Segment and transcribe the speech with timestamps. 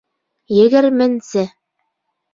[0.61, 1.45] Егерменсе